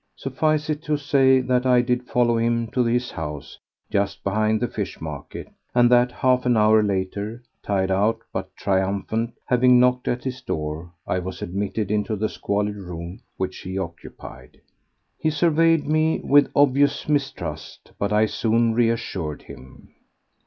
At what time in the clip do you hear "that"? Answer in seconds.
1.41-1.63, 5.91-6.11